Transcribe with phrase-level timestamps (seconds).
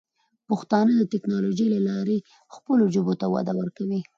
[0.49, 2.17] پښتانه د ټیکنالوجۍ له لارې
[2.55, 3.99] خپلو ژبو ته وده ورکوي.